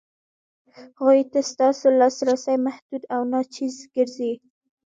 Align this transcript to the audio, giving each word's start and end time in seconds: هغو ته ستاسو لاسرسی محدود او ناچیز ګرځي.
هغو 0.77 1.09
ته 1.31 1.39
ستاسو 1.51 1.85
لاسرسی 1.99 2.55
محدود 2.65 3.03
او 3.13 3.21
ناچیز 3.31 3.75
ګرځي. 3.95 4.33